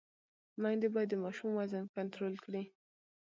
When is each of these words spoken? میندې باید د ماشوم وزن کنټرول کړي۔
میندې 0.61 0.87
باید 0.93 1.09
د 1.11 1.15
ماشوم 1.23 1.49
وزن 1.59 1.83
کنټرول 1.95 2.33
کړي۔ 2.45 2.63